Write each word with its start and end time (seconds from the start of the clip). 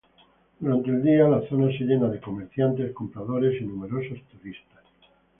Durante 0.59 0.89
el 0.89 1.03
día, 1.03 1.27
la 1.27 1.43
zona 1.47 1.67
se 1.67 1.83
llena 1.83 2.07
de 2.07 2.19
comerciantes, 2.19 2.91
compradores 2.91 3.61
y 3.61 3.65
numerosos 3.65 4.19
turistas. 4.31 4.81